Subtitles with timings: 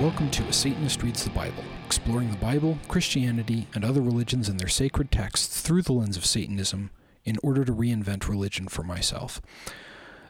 [0.00, 4.60] Welcome to A Satanist Reads the Bible, exploring the Bible, Christianity, and other religions and
[4.60, 6.90] their sacred texts through the lens of Satanism
[7.24, 9.40] in order to reinvent religion for myself.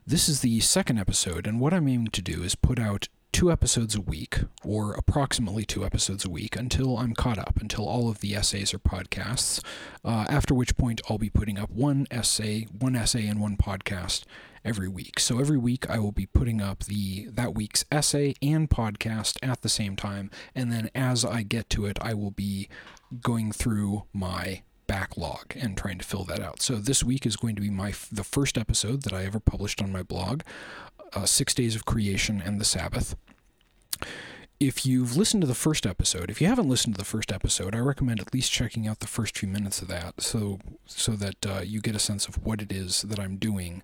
[0.07, 3.51] This is the second episode, and what I'm aiming to do is put out two
[3.51, 8.09] episodes a week, or approximately two episodes a week, until I'm caught up, until all
[8.09, 9.61] of the essays are podcasts.
[10.05, 14.23] Uh, after which point, I'll be putting up one essay, one essay, and one podcast
[14.67, 15.21] every week.
[15.21, 19.63] So every week, I will be putting up the that week's essay and podcast at
[19.63, 22.69] the same time, and then as I get to it, I will be
[23.23, 26.61] going through my backlog and trying to fill that out.
[26.61, 29.81] So this week is going to be my the first episode that I ever published
[29.81, 30.43] on my blog,
[31.13, 33.17] uh, Six Days of Creation and the Sabbath.
[34.59, 37.75] If you've listened to the first episode, if you haven't listened to the first episode,
[37.75, 41.47] I recommend at least checking out the first few minutes of that, so so that
[41.47, 43.83] uh, you get a sense of what it is that I'm doing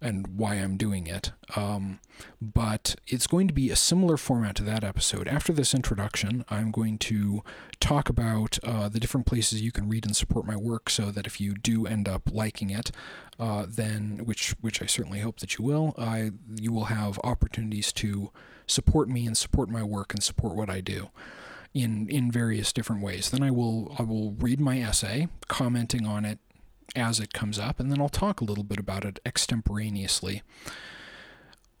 [0.00, 1.32] and why I'm doing it.
[1.56, 2.00] Um,
[2.40, 5.28] but it's going to be a similar format to that episode.
[5.28, 7.42] After this introduction, I'm going to
[7.80, 11.26] talk about uh, the different places you can read and support my work, so that
[11.26, 12.90] if you do end up liking it,
[13.38, 17.92] uh, then which which I certainly hope that you will, I you will have opportunities
[17.94, 18.30] to
[18.66, 21.10] support me and support my work and support what I do
[21.74, 23.30] in in various different ways.
[23.30, 26.38] Then I will I will read my essay, commenting on it
[26.96, 30.42] as it comes up, and then I'll talk a little bit about it extemporaneously.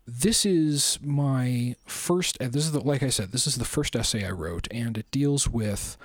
[0.06, 2.38] This is my first.
[2.38, 3.32] This is the, like I said.
[3.32, 5.96] This is the first essay I wrote, and it deals with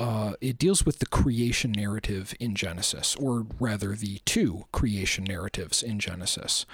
[0.00, 5.82] uh, it deals with the creation narrative in Genesis, or rather, the two creation narratives
[5.82, 6.64] in Genesis.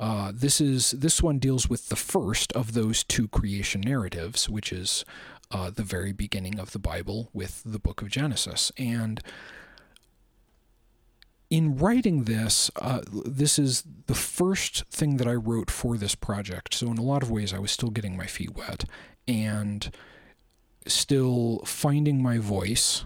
[0.00, 4.72] Uh, this is this one deals with the first of those two creation narratives, which
[4.72, 5.04] is
[5.52, 9.20] uh, the very beginning of the Bible with the Book of Genesis, and
[11.52, 16.72] in writing this, uh, this is the first thing that I wrote for this project.
[16.72, 18.86] So, in a lot of ways, I was still getting my feet wet
[19.28, 19.94] and
[20.86, 23.04] still finding my voice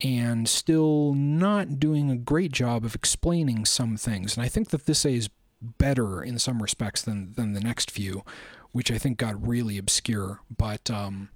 [0.00, 4.36] and still not doing a great job of explaining some things.
[4.36, 5.28] And I think that this is
[5.60, 8.22] better in some respects than, than the next few,
[8.70, 10.40] which I think got really obscure.
[10.56, 11.30] But um,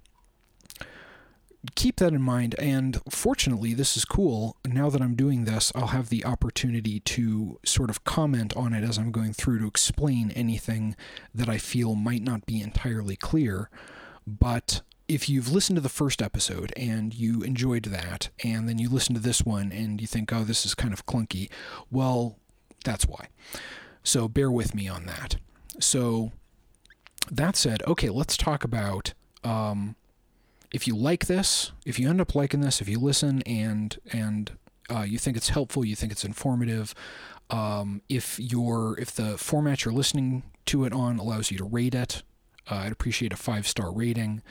[1.75, 2.55] keep that in mind.
[2.59, 4.57] And fortunately, this is cool.
[4.67, 8.85] Now that I'm doing this, I'll have the opportunity to sort of comment on it
[8.85, 10.97] as I'm going through to explain anything
[11.35, 13.71] that I feel might not be entirely clear.
[14.27, 18.89] But if you've listened to the first episode and you enjoyed that, and then you
[18.89, 21.51] listen to this one and you think, oh, this is kind of clunky,
[21.91, 22.39] well,
[22.85, 23.29] that's why.
[24.03, 25.37] So bear with me on that.
[25.79, 26.33] So,
[27.31, 29.13] that said, okay, let's talk about
[29.45, 29.97] um,
[30.71, 34.53] if you like this, if you end up liking this, if you listen and and
[34.89, 36.95] uh, you think it's helpful, you think it's informative,
[37.51, 41.95] um, if your if the format you're listening to it on allows you to rate
[41.95, 42.23] it,
[42.71, 44.43] uh, I'd appreciate a five star rating.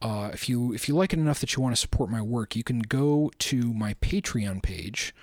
[0.00, 2.54] Uh, if you if you like it enough that you want to support my work,
[2.54, 5.14] you can go to my Patreon page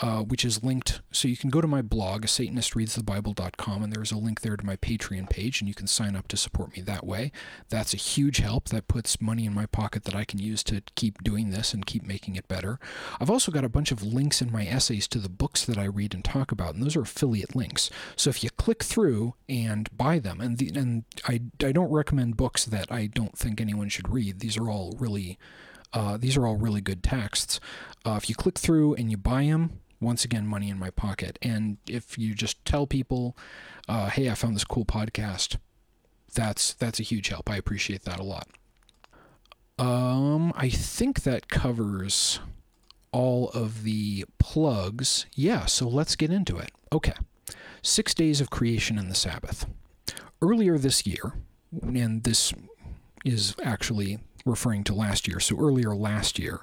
[0.00, 1.00] uh, which is linked.
[1.12, 4.76] So you can go to my blog, satanistreadsthebible.com, and there's a link there to my
[4.76, 7.30] Patreon page, and you can sign up to support me that way.
[7.68, 8.68] That's a huge help.
[8.70, 11.86] That puts money in my pocket that I can use to keep doing this and
[11.86, 12.78] keep making it better.
[13.20, 15.84] I've also got a bunch of links in my essays to the books that I
[15.84, 17.90] read and talk about, and those are affiliate links.
[18.16, 22.36] So if you click through and buy them, and the, and I, I don't recommend
[22.36, 24.40] books that I don't think anyone should read.
[24.40, 25.38] These are all really
[25.94, 27.60] uh, these are all really good texts.
[28.04, 31.38] Uh, if you click through and you buy them, once again money in my pocket.
[31.42, 33.36] And if you just tell people,
[33.88, 35.56] uh, "Hey, I found this cool podcast,"
[36.34, 37.50] that's that's a huge help.
[37.50, 38.48] I appreciate that a lot.
[39.78, 42.38] Um, I think that covers
[43.10, 45.26] all of the plugs.
[45.34, 46.70] Yeah, so let's get into it.
[46.92, 47.14] Okay.
[47.82, 49.66] Six days of creation and the Sabbath.
[50.40, 51.34] Earlier this year,
[51.82, 52.52] and this
[53.24, 56.60] is actually referring to last year, so earlier last year,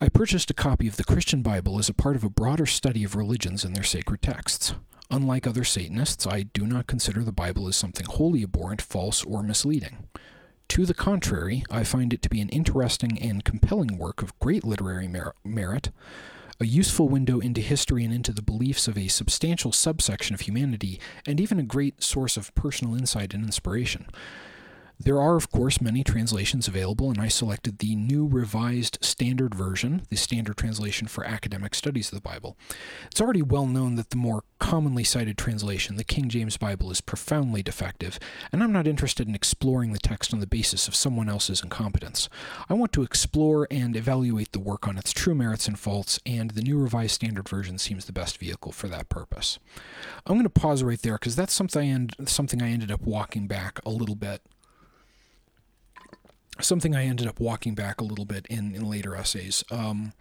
[0.00, 3.02] I purchased a copy of the Christian Bible as a part of a broader study
[3.02, 4.74] of religions and their sacred texts.
[5.10, 9.42] Unlike other Satanists, I do not consider the Bible as something wholly abhorrent, false, or
[9.42, 10.06] misleading.
[10.68, 14.62] To the contrary, I find it to be an interesting and compelling work of great
[14.62, 15.90] literary mer- merit,
[16.60, 21.00] a useful window into history and into the beliefs of a substantial subsection of humanity,
[21.26, 24.06] and even a great source of personal insight and inspiration.
[25.00, 30.02] There are, of course, many translations available, and I selected the New Revised Standard Version,
[30.10, 32.56] the standard translation for academic studies of the Bible.
[33.06, 37.00] It's already well known that the more commonly cited translation, the King James Bible, is
[37.00, 38.18] profoundly defective,
[38.50, 42.28] and I'm not interested in exploring the text on the basis of someone else's incompetence.
[42.68, 46.50] I want to explore and evaluate the work on its true merits and faults, and
[46.50, 49.60] the New Revised Standard Version seems the best vehicle for that purpose.
[50.26, 53.02] I'm going to pause right there because that's something I, end, something I ended up
[53.02, 54.42] walking back a little bit
[56.60, 59.64] something I ended up walking back a little bit in, in later essays.
[59.70, 60.12] Um,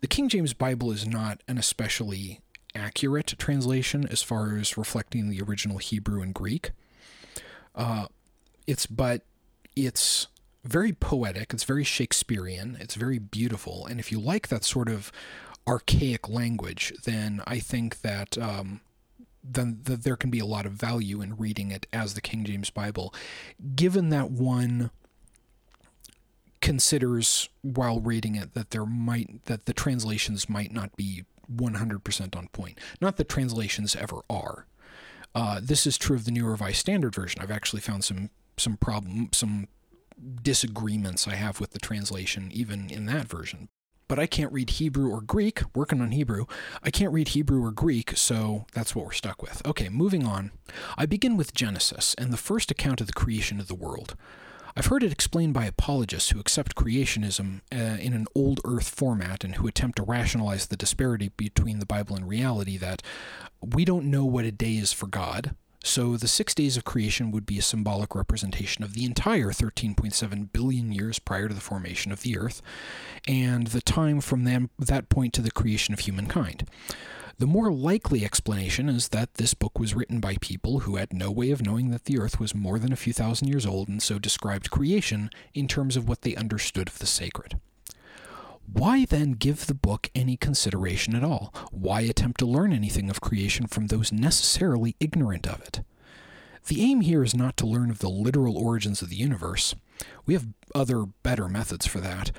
[0.00, 2.40] the King James Bible is not an especially
[2.74, 6.70] accurate translation as far as reflecting the original Hebrew and Greek.
[7.74, 8.06] Uh,
[8.66, 9.22] it's but
[9.74, 10.28] it's
[10.64, 11.52] very poetic.
[11.52, 12.76] It's very Shakespearean.
[12.80, 13.86] It's very beautiful.
[13.86, 15.10] And if you like that sort of
[15.66, 18.80] archaic language, then I think that um,
[19.42, 22.44] then that there can be a lot of value in reading it as the King
[22.44, 23.14] James Bible,
[23.74, 24.90] given that one
[26.60, 31.24] considers while reading it that there might that the translations might not be
[31.54, 32.78] 100% on point.
[33.00, 34.66] Not that translations ever are.
[35.34, 37.40] Uh, this is true of the New Revised Standard Version.
[37.40, 39.68] I've actually found some some problem some
[40.42, 43.68] disagreements I have with the translation even in that version.
[44.06, 46.46] But I can't read Hebrew or Greek, working on Hebrew.
[46.82, 49.64] I can't read Hebrew or Greek, so that's what we're stuck with.
[49.64, 50.50] Okay, moving on.
[50.98, 54.16] I begin with Genesis and the first account of the creation of the world.
[54.76, 59.44] I've heard it explained by apologists who accept creationism uh, in an old earth format
[59.44, 63.02] and who attempt to rationalize the disparity between the Bible and reality that
[63.60, 67.30] we don't know what a day is for God, so the six days of creation
[67.30, 72.12] would be a symbolic representation of the entire 13.7 billion years prior to the formation
[72.12, 72.60] of the earth,
[73.26, 76.68] and the time from them, that point to the creation of humankind.
[77.40, 81.30] The more likely explanation is that this book was written by people who had no
[81.30, 84.02] way of knowing that the earth was more than a few thousand years old and
[84.02, 87.58] so described creation in terms of what they understood of the sacred.
[88.70, 91.54] Why then give the book any consideration at all?
[91.70, 95.80] Why attempt to learn anything of creation from those necessarily ignorant of it?
[96.66, 99.74] The aim here is not to learn of the literal origins of the universe.
[100.26, 102.32] We have other, better methods for that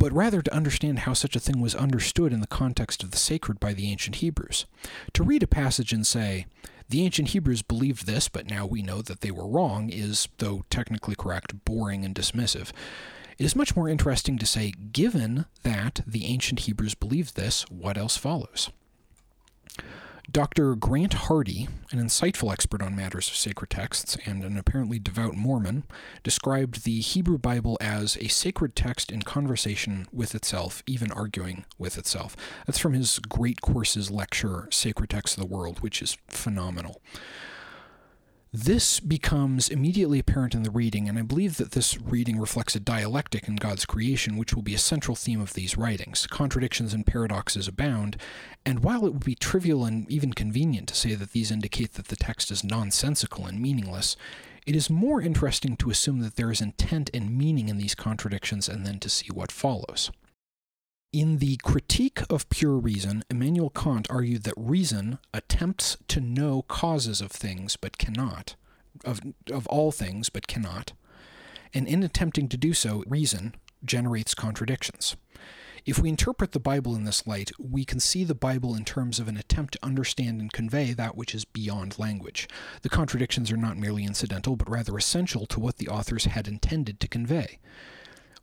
[0.00, 3.18] but rather to understand how such a thing was understood in the context of the
[3.18, 4.64] sacred by the ancient Hebrews.
[5.12, 6.46] To read a passage and say,
[6.88, 10.64] the ancient Hebrews believed this, but now we know that they were wrong, is, though
[10.70, 12.72] technically correct, boring and dismissive.
[13.38, 17.98] It is much more interesting to say, given that the ancient Hebrews believed this, what
[17.98, 18.70] else follows?
[20.30, 20.74] Dr.
[20.74, 25.84] Grant Hardy, an insightful expert on matters of sacred texts and an apparently devout Mormon,
[26.22, 31.98] described the Hebrew Bible as a sacred text in conversation with itself, even arguing with
[31.98, 32.36] itself.
[32.66, 37.00] That's from his Great Courses lecture, Sacred Texts of the World, which is phenomenal.
[38.52, 42.80] This becomes immediately apparent in the reading, and I believe that this reading reflects a
[42.80, 46.26] dialectic in God's creation, which will be a central theme of these writings.
[46.26, 48.16] Contradictions and paradoxes abound,
[48.66, 52.08] and while it would be trivial and even convenient to say that these indicate that
[52.08, 54.16] the text is nonsensical and meaningless,
[54.66, 58.68] it is more interesting to assume that there is intent and meaning in these contradictions
[58.68, 60.10] and then to see what follows.
[61.12, 67.20] In the Critique of Pure Reason, Immanuel Kant argued that reason attempts to know causes
[67.20, 68.54] of things but cannot,
[69.04, 69.20] of,
[69.50, 70.92] of all things but cannot,
[71.74, 75.16] and in attempting to do so, reason generates contradictions.
[75.84, 79.18] If we interpret the Bible in this light, we can see the Bible in terms
[79.18, 82.48] of an attempt to understand and convey that which is beyond language.
[82.82, 87.00] The contradictions are not merely incidental, but rather essential to what the authors had intended
[87.00, 87.58] to convey.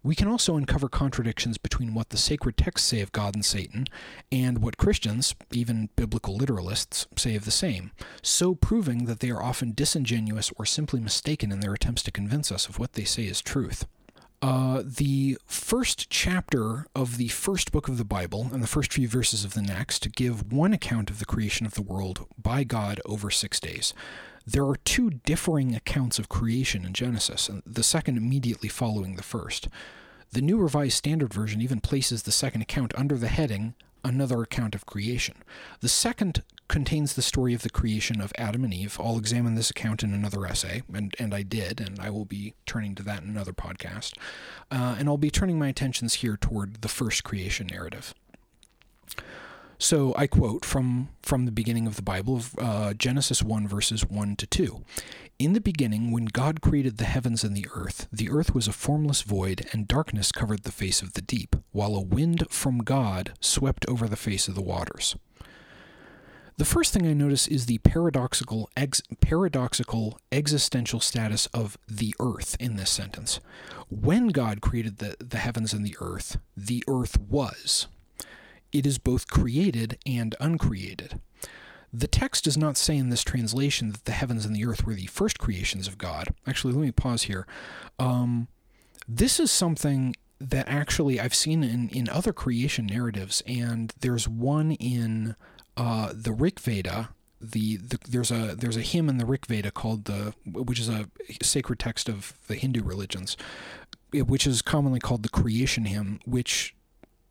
[0.03, 3.87] We can also uncover contradictions between what the sacred texts say of God and Satan
[4.31, 9.43] and what Christians, even biblical literalists, say of the same, so proving that they are
[9.43, 13.25] often disingenuous or simply mistaken in their attempts to convince us of what they say
[13.25, 13.85] is truth.
[14.39, 19.08] Uh, the first chapter of the first book of the Bible and the first few
[19.08, 23.01] verses of the next give one account of the creation of the world by God
[23.03, 23.96] over six days.
[24.46, 29.70] There are two differing accounts of creation in Genesis, the second immediately following the first.
[30.32, 34.75] The New Revised Standard Version even places the second account under the heading Another Account
[34.75, 35.38] of Creation.
[35.82, 38.97] The second contains the story of the creation of Adam and Eve.
[39.00, 42.53] I'll examine this account in another essay, and, and I did, and I will be
[42.65, 44.13] turning to that in another podcast.
[44.69, 48.13] Uh, and I'll be turning my attentions here toward the first creation narrative.
[49.79, 54.36] So I quote from, from the beginning of the Bible, uh, Genesis 1, verses 1
[54.38, 54.83] to 2.
[55.38, 58.74] In the beginning, when God created the heavens and the earth, the earth was a
[58.74, 63.33] formless void, and darkness covered the face of the deep, while a wind from God
[63.39, 65.15] swept over the face of the waters.
[66.57, 72.57] The first thing I notice is the paradoxical ex- paradoxical existential status of the earth
[72.59, 73.39] in this sentence.
[73.89, 77.85] When God created the, the heavens and the earth, the earth was.
[78.71, 81.21] It is both created and uncreated.
[81.93, 84.95] The text does not say in this translation that the heavens and the earth were
[84.95, 86.33] the first creations of God.
[86.47, 87.45] Actually, let me pause here.
[87.99, 88.47] Um,
[89.07, 94.71] this is something that actually I've seen in, in other creation narratives, and there's one
[94.71, 95.35] in
[95.77, 97.10] uh, the Rig Veda.
[97.39, 100.89] The, the, there's a there's a hymn in the Rig Veda called the which is
[100.89, 101.07] a
[101.43, 103.38] sacred text of the Hindu religions,
[104.12, 106.75] which is commonly called the Creation Hymn, which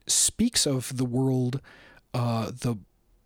[0.06, 1.60] speaks of the world,
[2.14, 2.76] uh, the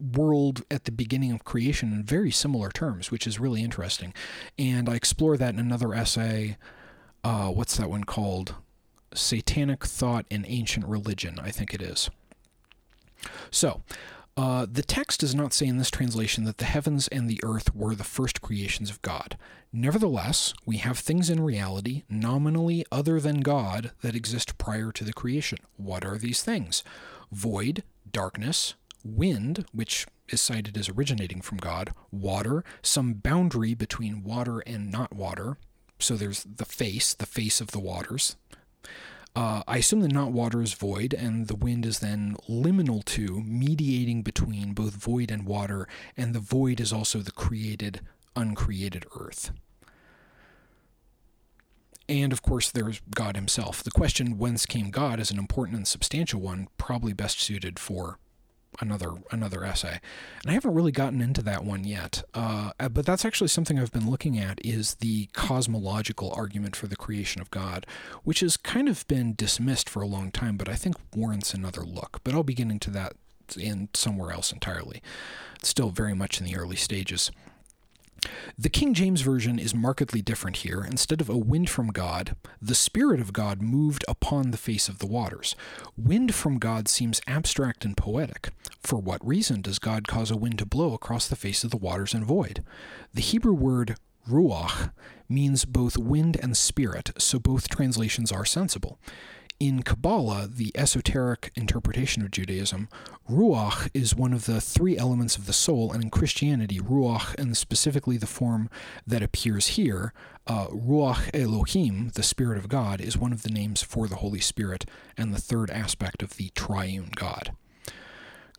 [0.00, 4.14] world at the beginning of creation in very similar terms, which is really interesting.
[4.58, 6.56] And I explore that in another essay.
[7.22, 8.54] Uh, what's that one called?
[9.12, 12.08] Satanic Thought in Ancient Religion, I think it is.
[13.50, 13.82] So,
[14.36, 17.74] uh, the text does not say in this translation that the heavens and the earth
[17.74, 19.36] were the first creations of God.
[19.72, 25.12] Nevertheless, we have things in reality, nominally other than God, that exist prior to the
[25.12, 25.58] creation.
[25.76, 26.82] What are these things?
[27.30, 34.60] Void, darkness, wind, which is cited as originating from God, water, some boundary between water
[34.60, 35.58] and not water.
[35.98, 38.36] So there's the face, the face of the waters.
[39.36, 43.40] Uh, I assume the not water is void, and the wind is then liminal to,
[43.42, 48.00] mediating between both void and water, and the void is also the created,
[48.34, 49.52] uncreated earth.
[52.08, 53.84] And of course, there's God Himself.
[53.84, 58.18] The question, whence came God, is an important and substantial one, probably best suited for
[58.80, 60.00] another another essay,
[60.42, 62.22] and I haven't really gotten into that one yet.
[62.34, 66.96] Uh, but that's actually something I've been looking at is the cosmological argument for the
[66.96, 67.86] creation of God,
[68.24, 71.82] which has kind of been dismissed for a long time, but I think warrants another
[71.82, 72.20] look.
[72.24, 73.14] But I'll be getting to that
[73.56, 75.02] in somewhere else entirely.
[75.56, 77.30] It's still very much in the early stages.
[78.58, 80.82] The King James Version is markedly different here.
[80.82, 84.98] Instead of a wind from God, the Spirit of God moved upon the face of
[84.98, 85.56] the waters.
[85.96, 88.50] Wind from God seems abstract and poetic.
[88.82, 91.76] For what reason does God cause a wind to blow across the face of the
[91.76, 92.62] waters and void?
[93.14, 93.96] The Hebrew word
[94.28, 94.92] ruach
[95.28, 98.98] means both wind and spirit, so both translations are sensible.
[99.60, 102.88] In Kabbalah, the esoteric interpretation of Judaism,
[103.28, 107.54] Ruach is one of the three elements of the soul, and in Christianity, Ruach, and
[107.54, 108.70] specifically the form
[109.06, 110.14] that appears here,
[110.46, 114.40] uh, Ruach Elohim, the Spirit of God, is one of the names for the Holy
[114.40, 114.86] Spirit
[115.18, 117.52] and the third aspect of the triune God.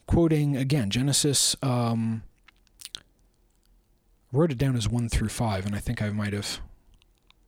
[0.05, 2.21] Quoting again Genesis, um,
[4.31, 6.59] wrote it down as one through five, and I think I might have,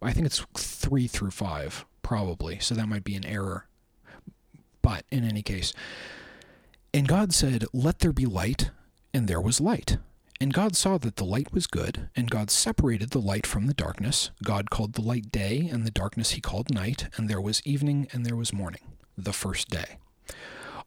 [0.01, 2.59] I think it's three through five probably.
[2.59, 3.65] So that might be an error.
[4.83, 5.73] But in any case,
[6.93, 8.69] and God said, Let there be light,
[9.13, 9.97] and there was light.
[10.39, 13.73] And God saw that the light was good, and God separated the light from the
[13.73, 14.29] darkness.
[14.43, 18.07] God called the light day, and the darkness he called night, and there was evening,
[18.11, 18.81] and there was morning,
[19.17, 19.97] the first day.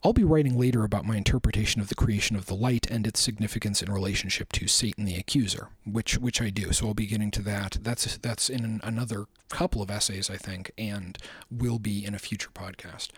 [0.05, 3.21] I'll be writing later about my interpretation of the creation of the light and its
[3.21, 6.73] significance in relationship to Satan the accuser, which which I do.
[6.73, 7.79] So I'll be getting to that.
[7.83, 11.19] That's that's in another couple of essays, I think, and
[11.51, 13.11] will be in a future podcast.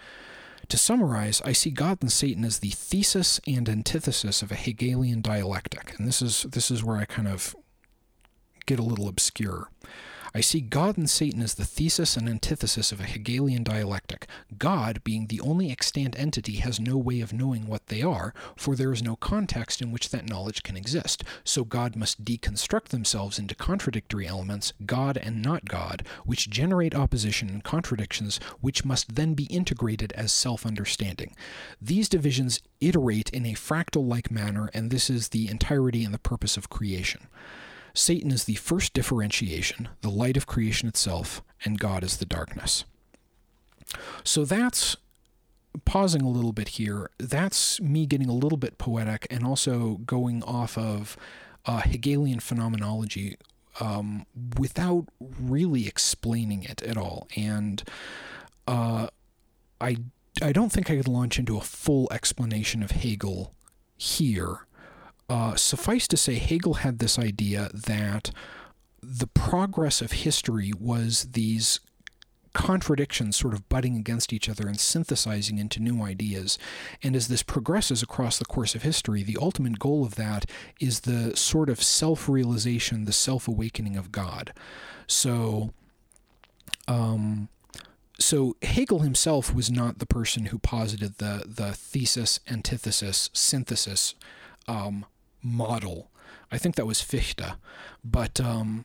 [0.69, 5.23] To summarize, I see God and Satan as the thesis and antithesis of a Hegelian
[5.23, 7.57] dialectic, and this is this is where I kind of
[8.67, 9.71] get a little obscure.
[10.35, 14.27] I see God and Satan as the thesis and antithesis of a Hegelian dialectic.
[14.59, 18.77] God, being the only extant entity, has no way of knowing what they are, for
[18.77, 21.25] there is no context in which that knowledge can exist.
[21.45, 27.49] So God must deconstruct themselves into contradictory elements, God and not God, which generate opposition
[27.49, 31.35] and contradictions, which must then be integrated as self understanding.
[31.81, 36.19] These divisions iterate in a fractal like manner, and this is the entirety and the
[36.19, 37.29] purpose of creation.
[37.95, 42.85] Satan is the first differentiation, the light of creation itself, and God is the darkness.
[44.25, 44.97] So that's
[45.85, 47.11] pausing a little bit here.
[47.19, 51.17] That's me getting a little bit poetic and also going off of
[51.67, 53.37] uh, Hegelian phenomenology
[53.81, 54.27] um,
[54.59, 57.29] without really explaining it at all.
[57.37, 57.83] And
[58.67, 59.09] uh,
[59.81, 59.97] I,
[60.43, 63.55] I don't think I could launch into a full explanation of Hegel
[63.97, 64.67] here.
[65.29, 68.31] Uh, suffice to say, Hegel had this idea that
[69.03, 71.81] the progress of history was these
[72.55, 76.59] contradictions sort of butting against each other and synthesizing into new ideas.
[77.03, 81.01] And as this progresses across the course of history, the ultimate goal of that is
[81.01, 84.53] the sort of self realization, the self awakening of God.
[85.07, 85.73] So,
[86.89, 87.49] um,
[88.19, 94.15] so Hegel himself was not the person who posited the the thesis, antithesis, synthesis
[94.67, 95.07] um,
[95.49, 96.11] model.
[96.51, 97.57] I think that was Fichte,
[98.05, 98.85] but um,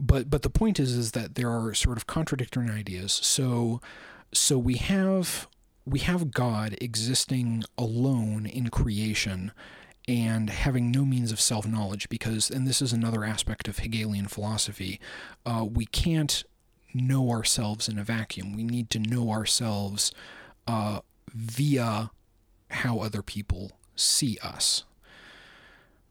[0.00, 3.12] but but the point is is that there are sort of contradictory ideas.
[3.12, 3.80] So
[4.32, 5.48] so we have
[5.84, 9.52] we have God existing alone in creation
[10.06, 14.26] and having no means of self knowledge because, and this is another aspect of Hegelian
[14.26, 14.98] philosophy,
[15.44, 16.44] uh, we can't
[16.94, 18.54] know ourselves in a vacuum.
[18.54, 20.12] We need to know ourselves
[20.66, 21.00] uh,
[21.32, 22.10] via
[22.70, 24.84] how other people see us.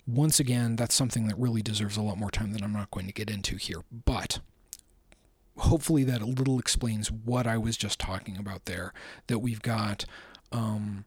[0.06, 3.08] Once again, that's something that really deserves a lot more time than I'm not going
[3.08, 3.82] to get into here.
[4.06, 4.40] But
[5.58, 8.94] hopefully, that a little explains what I was just talking about there.
[9.28, 10.06] That we've got
[10.52, 11.06] um,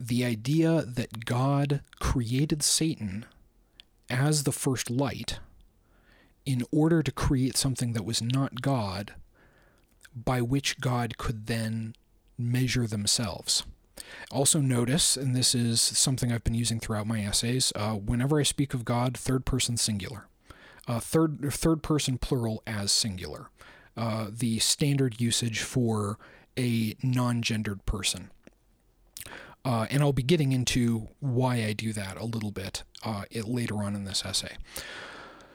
[0.00, 3.24] the idea that God created Satan
[4.10, 5.38] as the first light
[6.44, 9.14] in order to create something that was not God,
[10.14, 11.94] by which God could then
[12.36, 13.64] measure themselves.
[14.30, 18.42] Also, notice, and this is something I've been using throughout my essays, uh, whenever I
[18.42, 20.26] speak of God, third person singular,
[20.88, 23.50] uh, third third person plural as singular,
[23.96, 26.18] uh, the standard usage for
[26.58, 28.30] a non gendered person.
[29.64, 33.82] Uh, and I'll be getting into why I do that a little bit uh, later
[33.82, 34.56] on in this essay.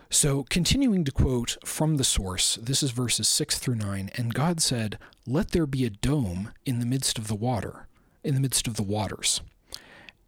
[0.10, 4.10] So, continuing to quote from the source, this is verses 6 through 9.
[4.16, 7.87] And God said, Let there be a dome in the midst of the water,
[8.24, 9.42] in the midst of the waters,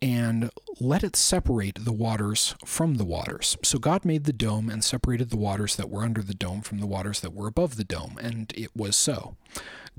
[0.01, 3.57] and let it separate the waters from the waters.
[3.63, 6.79] So, God made the dome and separated the waters that were under the dome from
[6.79, 9.35] the waters that were above the dome, and it was so.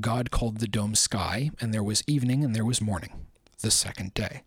[0.01, 3.27] God called the dome sky, and there was evening and there was morning
[3.61, 4.43] the second day.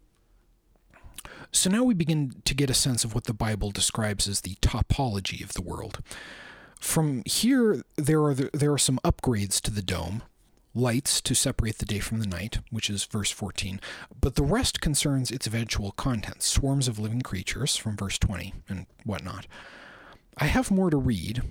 [1.52, 4.56] So now we begin to get a sense of what the Bible describes as the
[4.56, 6.00] topology of the world.
[6.80, 10.24] From here, there are the, there are some upgrades to the dome,
[10.76, 13.80] lights to separate the day from the night, which is verse 14,
[14.20, 18.86] but the rest concerns its eventual contents, swarms of living creatures from verse 20 and
[19.04, 19.46] whatnot.
[20.38, 21.44] I have more to read,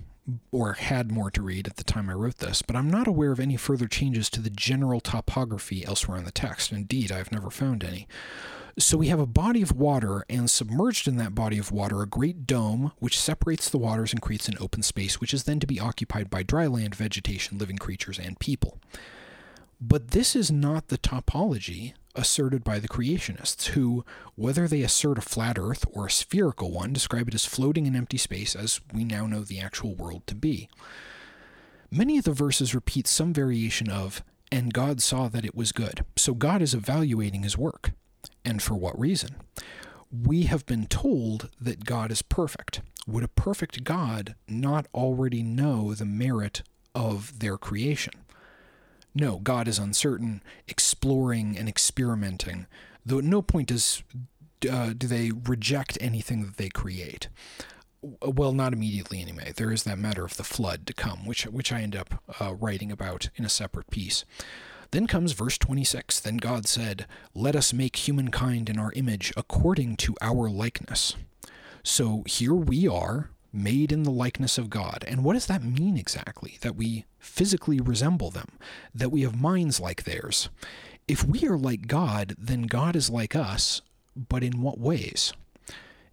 [0.51, 3.31] or had more to read at the time I wrote this, but I'm not aware
[3.31, 6.71] of any further changes to the general topography elsewhere in the text.
[6.71, 8.07] Indeed, I've never found any.
[8.79, 12.07] So we have a body of water, and submerged in that body of water, a
[12.07, 15.67] great dome which separates the waters and creates an open space, which is then to
[15.67, 18.79] be occupied by dry land, vegetation, living creatures, and people.
[19.79, 24.03] But this is not the topology asserted by the creationists, who,
[24.35, 27.95] whether they assert a flat Earth or a spherical one, describe it as floating in
[27.95, 30.67] empty space as we now know the actual world to be.
[31.91, 36.03] Many of the verses repeat some variation of, and God saw that it was good.
[36.15, 37.91] So God is evaluating his work.
[38.45, 39.35] And for what reason?
[40.11, 42.81] We have been told that God is perfect.
[43.07, 46.61] Would a perfect God not already know the merit
[46.93, 48.13] of their creation?
[49.15, 52.67] No, God is uncertain, exploring and experimenting,
[53.05, 54.03] though at no point does
[54.69, 57.29] uh, do they reject anything that they create.
[58.01, 59.53] Well, not immediately anyway.
[59.55, 62.53] There is that matter of the flood to come, which which I end up uh,
[62.53, 64.25] writing about in a separate piece.
[64.93, 66.19] Then comes verse 26.
[66.19, 71.15] Then God said, Let us make humankind in our image according to our likeness.
[71.81, 75.03] So here we are, made in the likeness of God.
[75.07, 76.59] And what does that mean exactly?
[76.61, 78.49] That we physically resemble them,
[78.93, 80.49] that we have minds like theirs.
[81.07, 83.81] If we are like God, then God is like us,
[84.15, 85.33] but in what ways?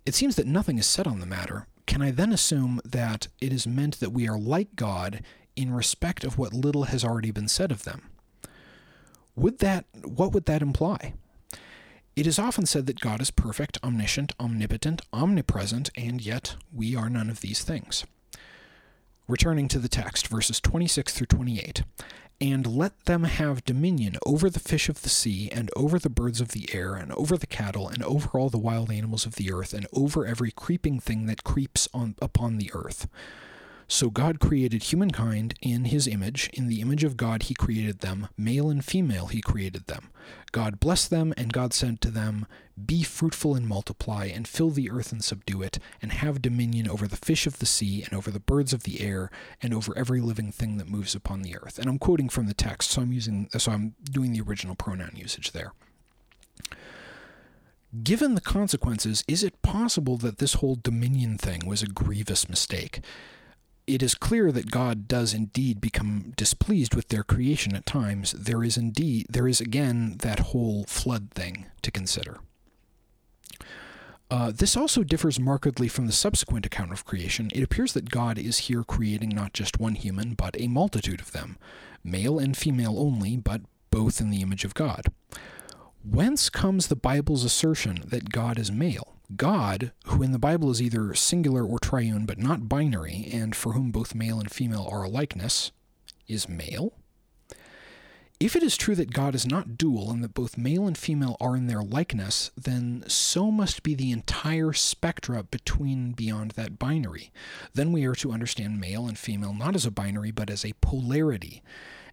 [0.07, 1.66] It seems that nothing is said on the matter.
[1.85, 5.23] Can I then assume that it is meant that we are like God
[5.55, 8.10] in respect of what little has already been said of them?
[9.37, 11.14] Would that what would that imply?
[12.16, 17.09] It is often said that God is perfect, omniscient, omnipotent, omnipresent, and yet we are
[17.09, 18.05] none of these things.
[19.29, 21.85] Returning to the text, verses 26 through 28
[22.40, 26.40] and let them have dominion over the fish of the sea, and over the birds
[26.40, 29.53] of the air, and over the cattle, and over all the wild animals of the
[29.53, 33.09] earth, and over every creeping thing that creeps on upon the earth.
[33.92, 36.48] So God created humankind in his image.
[36.53, 38.29] In the image of God, he created them.
[38.38, 40.11] Male and female, he created them.
[40.53, 42.46] God blessed them, and God said to them,
[42.87, 47.09] Be fruitful and multiply, and fill the earth and subdue it, and have dominion over
[47.09, 49.29] the fish of the sea, and over the birds of the air,
[49.61, 51.76] and over every living thing that moves upon the earth.
[51.76, 55.16] And I'm quoting from the text, so I'm using so I'm doing the original pronoun
[55.16, 55.72] usage there.
[58.05, 63.00] Given the consequences, is it possible that this whole dominion thing was a grievous mistake?
[63.87, 68.62] It is clear that God does indeed become displeased with their creation at times, there
[68.62, 72.38] is indeed there is again that whole flood thing to consider.
[74.31, 77.51] Uh, this also differs markedly from the subsequent account of creation.
[77.53, 81.33] It appears that God is here creating not just one human, but a multitude of
[81.33, 81.59] them,
[82.05, 85.07] male and female only, but both in the image of God.
[86.05, 89.16] Whence comes the Bible's assertion that God is male?
[89.37, 93.73] God, who in the Bible is either singular or triune but not binary, and for
[93.73, 95.73] whom both male and female are a likeness,
[96.27, 96.95] is male?
[98.40, 101.37] If it is true that God is not dual and that both male and female
[101.40, 107.31] are in their likeness, then so must be the entire spectra between beyond that binary.
[107.75, 110.73] Then we are to understand male and female not as a binary but as a
[110.81, 111.62] polarity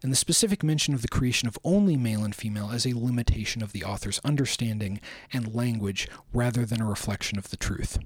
[0.02, 3.62] and the specific mention of the creation of only male and female as a limitation
[3.62, 5.00] of the author's understanding
[5.32, 7.98] and language rather than a reflection of the truth.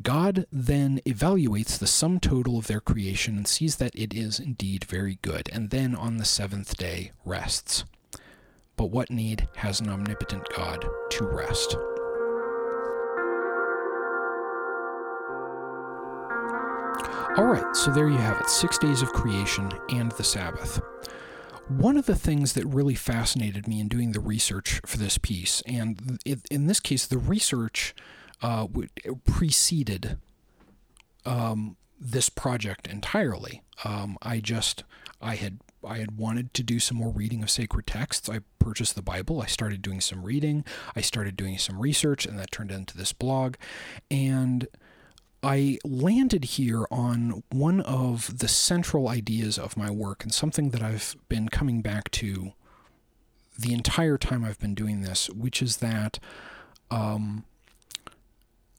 [0.00, 4.84] God then evaluates the sum total of their creation and sees that it is indeed
[4.84, 7.84] very good, and then on the seventh day rests.
[8.76, 11.76] But what need has an omnipotent God to rest?
[17.38, 20.80] All right, so there you have it six days of creation and the Sabbath.
[21.68, 25.62] One of the things that really fascinated me in doing the research for this piece,
[25.64, 26.18] and
[26.50, 27.94] in this case, the research
[28.42, 28.66] uh,
[29.24, 30.18] preceded
[31.24, 33.62] um, this project entirely.
[33.84, 34.82] Um, I just,
[35.22, 38.28] I had I had wanted to do some more reading of sacred texts.
[38.28, 39.40] I purchased the Bible.
[39.40, 40.64] I started doing some reading.
[40.96, 43.54] I started doing some research, and that turned into this blog.
[44.10, 44.66] And
[45.42, 50.82] I landed here on one of the central ideas of my work and something that
[50.82, 52.52] I've been coming back to
[53.58, 56.18] the entire time I've been doing this, which is that
[56.90, 57.44] um,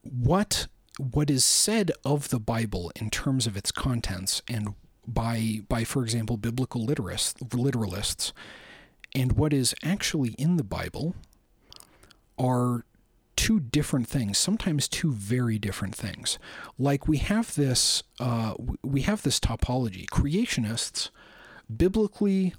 [0.04, 0.68] what
[0.98, 4.74] what is said of the Bible in terms of its contents and
[5.08, 8.34] by by for example biblical literalists, literalists
[9.16, 11.16] and what is actually in the Bible
[12.38, 12.86] are
[13.40, 16.38] two different things, sometimes two very different things.
[16.78, 20.06] Like we have this, uh, we have this topology.
[20.08, 21.10] Creationists,
[21.74, 22.54] biblically,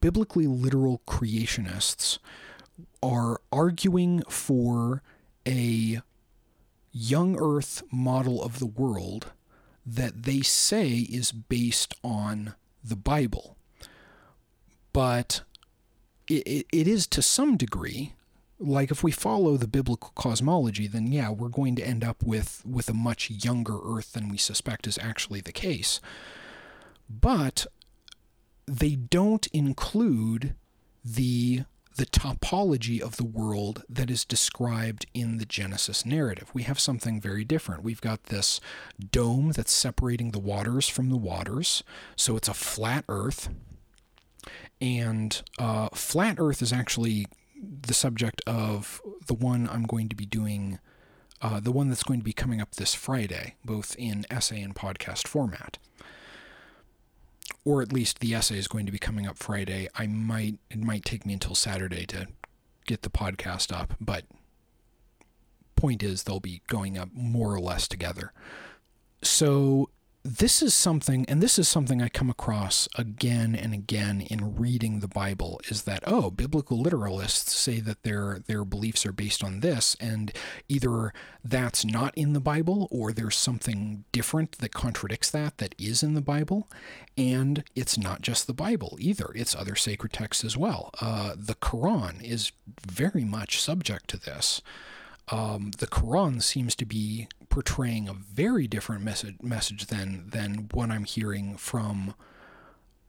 [0.00, 2.20] biblically literal creationists,
[3.02, 5.02] are arguing for
[5.48, 6.00] a
[6.92, 9.32] young Earth model of the world
[9.84, 13.56] that they say is based on the Bible.
[14.92, 15.42] But
[16.28, 18.14] it, it is to some degree
[18.64, 22.62] like if we follow the biblical cosmology, then yeah, we're going to end up with
[22.64, 26.00] with a much younger Earth than we suspect is actually the case.
[27.08, 27.66] But
[28.66, 30.54] they don't include
[31.04, 31.64] the
[31.96, 36.50] the topology of the world that is described in the Genesis narrative.
[36.52, 37.84] We have something very different.
[37.84, 38.60] We've got this
[39.12, 41.84] dome that's separating the waters from the waters,
[42.16, 43.48] so it's a flat Earth.
[44.80, 47.26] And uh, flat Earth is actually
[47.82, 50.78] the subject of the one I'm going to be doing,
[51.42, 54.74] uh, the one that's going to be coming up this Friday, both in essay and
[54.74, 55.78] podcast format.
[57.64, 59.88] Or at least the essay is going to be coming up Friday.
[59.94, 62.28] I might it might take me until Saturday to
[62.86, 64.24] get the podcast up, but
[65.76, 68.32] point is they'll be going up more or less together.
[69.22, 69.88] So
[70.26, 75.00] this is something, and this is something I come across again and again in reading
[75.00, 79.60] the Bible, is that oh, biblical literalists say that their their beliefs are based on
[79.60, 80.32] this, and
[80.66, 81.12] either
[81.44, 86.14] that's not in the Bible, or there's something different that contradicts that that is in
[86.14, 86.70] the Bible,
[87.18, 90.88] and it's not just the Bible either; it's other sacred texts as well.
[91.02, 92.50] Uh, the Quran is
[92.86, 94.62] very much subject to this
[95.28, 100.90] um, the Quran seems to be portraying a very different message message than than what
[100.90, 102.16] I'm hearing from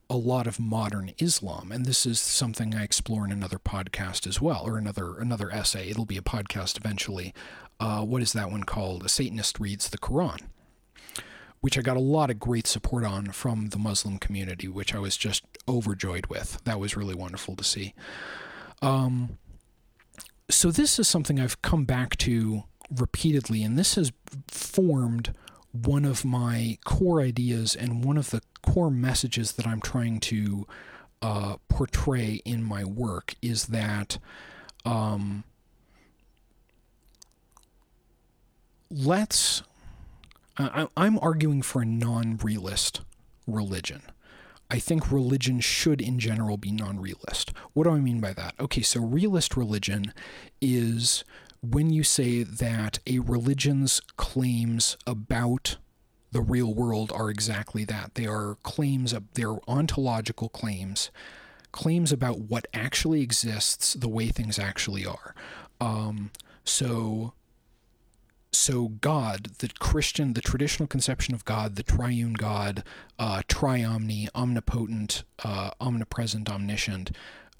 [0.08, 4.40] a lot of modern Islam, and this is something I explore in another podcast as
[4.40, 5.90] well, or another another essay.
[5.90, 7.34] It'll be a podcast eventually.
[7.80, 9.04] Uh, what is that one called?
[9.04, 10.42] A Satanist reads the Quran,
[11.62, 15.00] which I got a lot of great support on from the Muslim community, which I
[15.00, 16.64] was just overjoyed with.
[16.66, 17.96] That was really wonderful to see.
[18.84, 19.40] Um,
[20.52, 22.66] so this is something I've come back to
[23.00, 24.12] repeatedly, and this has
[24.48, 25.34] formed
[25.72, 30.66] one of my core ideas and one of the core messages that I'm trying to
[31.22, 34.18] uh, portray in my work is that
[34.86, 35.44] um,
[38.90, 39.64] let's.
[40.58, 43.02] I, I'm arguing for a non realist
[43.46, 44.04] religion.
[44.70, 47.52] I think religion should, in general, be non realist.
[47.74, 48.56] What do I mean by that?
[48.60, 50.14] Okay, so realist religion
[50.62, 51.24] is
[51.74, 55.78] when you say that a religion's claims about
[56.32, 58.16] the real world are exactly that.
[58.16, 61.10] They are claims, of, they're ontological claims,
[61.72, 65.34] claims about what actually exists, the way things actually are.
[65.80, 66.32] Um,
[66.64, 67.34] so
[68.56, 72.84] so God, the Christian, the traditional conception of God, the triune God,
[73.20, 77.12] uh, triomni, omnipotent, uh, omnipresent, omniscient,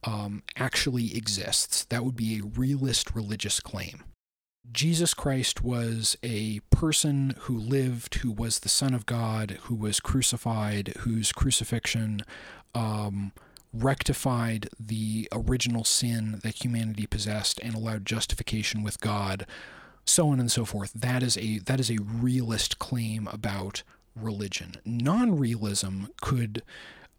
[0.06, 1.86] um, actually exists.
[1.86, 4.04] That would be a realist religious claim.
[4.72, 10.00] Jesus Christ was a person who lived, who was the Son of God, who was
[10.00, 12.22] crucified, whose crucifixion
[12.74, 13.32] um,
[13.72, 19.46] rectified the original sin that humanity possessed and allowed justification with God,
[20.06, 20.94] so on and so forth.
[20.94, 23.84] That is a that is a realist claim about
[24.16, 24.74] religion.
[24.86, 26.64] Non-realism could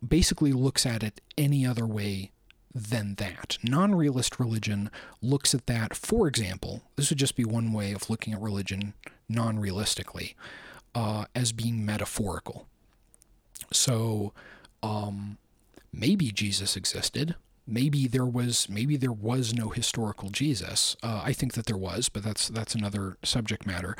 [0.07, 2.33] basically looks at it any other way
[2.77, 3.57] than that.
[3.63, 4.91] Non realist religion
[5.23, 8.93] looks at that, for example, this would just be one way of looking at religion
[9.29, 10.37] non realistically,
[10.95, 12.67] uh, as being metaphorical.
[13.73, 14.33] So,
[14.83, 15.39] um,
[15.93, 17.35] maybe Jesus existed.
[17.67, 20.97] Maybe there was maybe there was no historical Jesus.
[21.03, 23.97] Uh, I think that there was, but that's that's another subject matter.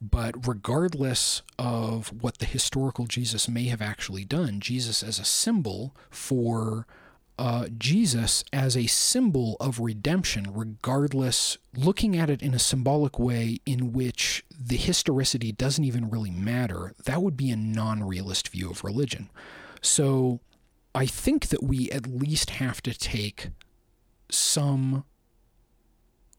[0.00, 5.96] But regardless of what the historical Jesus may have actually done, Jesus as a symbol
[6.10, 6.86] for
[7.38, 13.60] uh, Jesus as a symbol of redemption, regardless, looking at it in a symbolic way
[13.64, 18.70] in which the historicity doesn't even really matter, that would be a non realist view
[18.70, 19.30] of religion.
[19.80, 20.40] So
[20.94, 23.50] I think that we at least have to take
[24.30, 25.04] some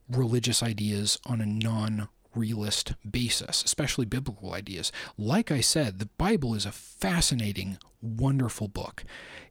[0.08, 4.92] religious ideas on a non realist basis, especially biblical ideas.
[5.16, 9.04] Like I said, the Bible is a fascinating, wonderful book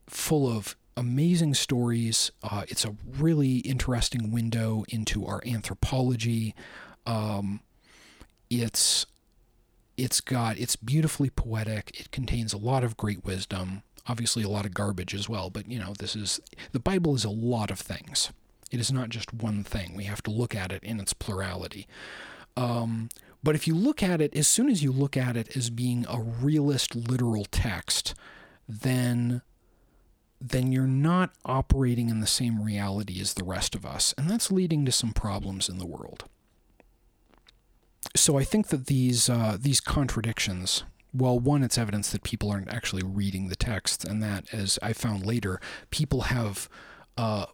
[0.07, 2.31] full of amazing stories.
[2.43, 6.53] Uh, it's a really interesting window into our anthropology.
[7.05, 7.61] Um,
[8.49, 9.05] it's
[9.97, 11.99] it's got it's beautifully poetic.
[11.99, 15.69] It contains a lot of great wisdom obviously a lot of garbage as well, but
[15.69, 18.31] you know, this is the Bible is a lot of things.
[18.71, 19.95] It is not just one thing.
[19.95, 21.87] We have to look at it in its plurality.
[22.57, 23.09] Um,
[23.41, 26.05] but if you look at it, as soon as you look at it as being
[26.09, 28.13] a realist, literal text,
[28.67, 29.41] then
[30.41, 34.51] then you're not operating in the same reality as the rest of us, and that's
[34.51, 36.25] leading to some problems in the world.
[38.15, 42.71] So I think that these uh, these contradictions well, one, it's evidence that people aren't
[42.71, 46.69] actually reading the text, and that, as I found later, people have
[47.17, 47.47] uh,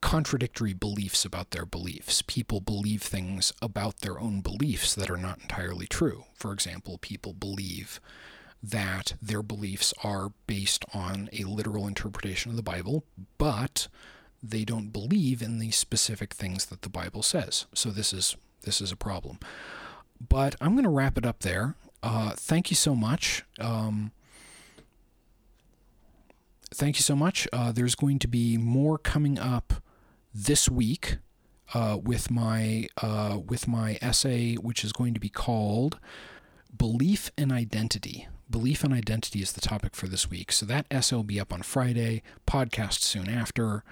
[0.00, 2.22] contradictory beliefs about their beliefs.
[2.22, 6.24] People believe things about their own beliefs that are not entirely true.
[6.34, 8.00] For example, people believe
[8.62, 13.04] that their beliefs are based on a literal interpretation of the Bible,
[13.38, 13.88] but
[14.42, 17.66] they don't believe in the specific things that the Bible says.
[17.74, 19.38] So this is this is a problem.
[20.20, 21.76] But I'm going to wrap it up there.
[22.02, 23.44] Uh, thank you so much.
[23.58, 24.12] Um,
[26.74, 27.48] thank you so much.
[27.52, 29.74] Uh, there's going to be more coming up
[30.34, 31.16] this week
[31.72, 35.98] uh, with my uh, with my essay, which is going to be called
[36.76, 40.50] "Belief and Identity." Belief and identity is the topic for this week.
[40.50, 42.22] So that essay will be up on Friday.
[42.46, 43.84] Podcast soon after.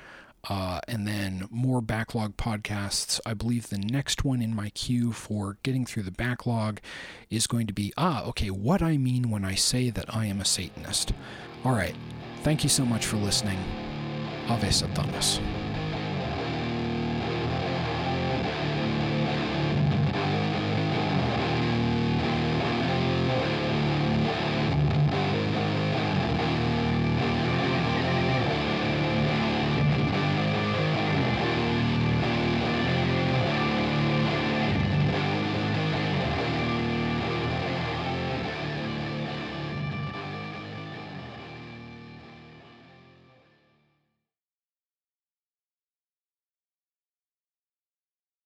[0.48, 3.20] Uh, and then more backlog podcasts.
[3.26, 6.80] I believe the next one in my queue for getting through the backlog
[7.28, 10.40] is going to be ah, okay, what I mean when I say that I am
[10.40, 11.12] a Satanist.
[11.64, 11.94] All right.
[12.42, 13.58] Thank you so much for listening.
[14.48, 15.40] Ave Satanas.